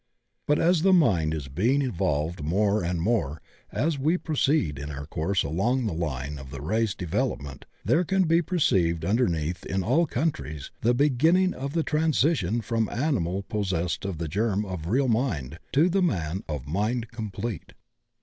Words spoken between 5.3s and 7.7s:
along the line of the race development,